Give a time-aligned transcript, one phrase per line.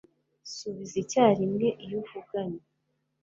[0.55, 2.61] Subiza icyarimwe iyo uvuganye